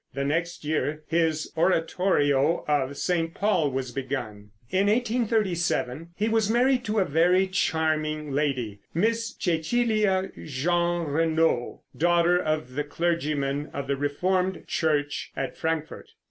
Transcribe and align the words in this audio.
The 0.15 0.23
next 0.25 0.65
year 0.65 1.03
his 1.09 1.53
oratorio 1.55 2.65
of 2.67 2.97
"St. 2.97 3.35
Paul" 3.35 3.69
was 3.69 3.91
begun. 3.91 4.49
In 4.71 4.87
1837 4.87 6.09
he 6.15 6.27
was 6.27 6.49
married 6.49 6.83
to 6.85 6.97
a 6.97 7.05
very 7.05 7.45
charming 7.45 8.31
lady 8.31 8.79
Miss 8.95 9.35
Cecilia 9.37 10.31
Jeanrenaud, 10.43 11.81
daughter 11.95 12.39
of 12.41 12.75
a 12.75 12.83
clergyman 12.83 13.69
of 13.75 13.85
the 13.85 13.95
Reformed 13.95 14.63
Church 14.65 15.29
at 15.37 15.55
Frankfort. 15.55 16.09